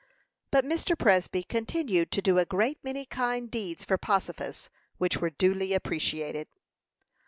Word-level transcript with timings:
But 0.49 0.65
Mr. 0.65 0.97
Presby 0.97 1.43
continued 1.43 2.09
to 2.11 2.23
do 2.23 2.39
a 2.39 2.45
great 2.45 2.79
many 2.83 3.05
kind 3.05 3.51
deeds 3.51 3.85
for 3.85 3.99
"Possifus," 3.99 4.67
which 4.97 5.17
were 5.17 5.29
duly 5.29 5.73
appreciated. 5.75 6.47